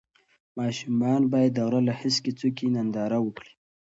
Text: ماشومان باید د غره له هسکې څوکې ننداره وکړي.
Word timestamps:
ماشومان 0.59 1.21
باید 1.31 1.51
د 1.53 1.59
غره 1.67 1.81
له 1.87 1.93
هسکې 2.01 2.31
څوکې 2.39 2.67
ننداره 2.75 3.17
وکړي. 3.21 3.51